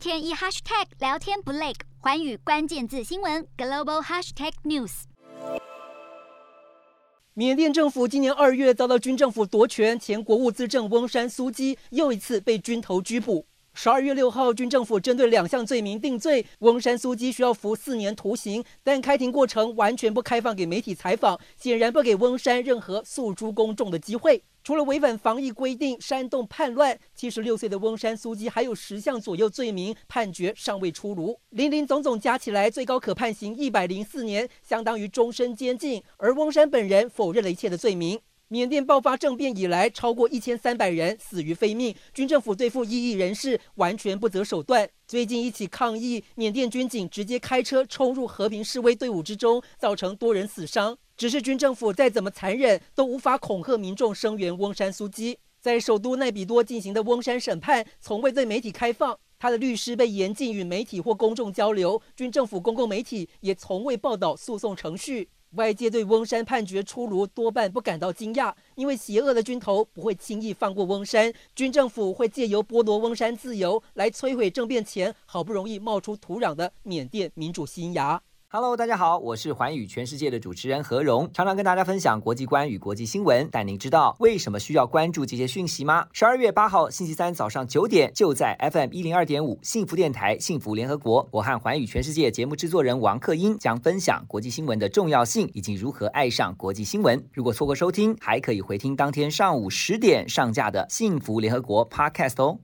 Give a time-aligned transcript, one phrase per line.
[0.00, 5.02] 天一 hashtag 聊天不累，环宇关键字新闻 global hashtag news。
[7.34, 13.44] 缅甸政府今年二月遭到军政府夺权，前国务资政翁山苏基又一次被军头拘捕。
[13.82, 24.42] 十二月六号，军政府针对两项罪名定罪，翁山苏基需要服四年徒刑，但开庭过程完全不开放给媒体采访，显然不给翁山任何诉诸公众的机会。
[24.62, 36.02] 除了违反防疫规定、煽动叛乱，七十六岁的翁山苏基还有十项左右罪名，判决尚未出炉，林林总总加起来，最高可判刑一百零四年，相当于终身监禁。
[36.18, 38.20] 而翁山本人否认了一切的罪名。
[38.52, 41.94] 缅甸爆发政变以来，超过一千三百人死于非命。
[42.12, 44.90] 军政府对付异议人士完全不择手段。
[45.06, 50.98] 最近一起抗议，缅甸军警直接开车冲入和平示威队伍之中，造成多人死伤。
[51.16, 55.38] 只是军政府再怎么残忍，都无法恐吓民众声援翁山苏基。
[55.60, 62.02] 在首都奈比多进行的翁山审判，从未对媒体开放，他的律师被严禁与媒体或公众交流。
[62.16, 65.28] 军政府公共媒体也从未报道诉讼程序。
[65.52, 78.22] 外界对翁山判决出炉多半不感到惊讶，因为邪恶的军头不会轻易放过翁山，军政府会借由剥夺翁山自由来摧毁政变前好不容易冒出土壤的缅甸民主新芽。
[78.52, 83.48] Hello，大家好，我是寰宇全世界的主持人何荣，常常跟大家分享国际观与国际新闻。
[83.52, 86.04] 但您知道为什么需要关注这些讯息吗？
[86.12, 97.24] 十二月八号星期三早上九点，就在 FM 一零二点五幸福电台幸福联合国，我和寰宇全世界节目制作人王克英将分享国际新闻的重要性以及如何爱上国际新闻。
[97.32, 102.58] 如果错过收听，还可以回听当天上午十点上架的幸福联合国 Podcast 哦。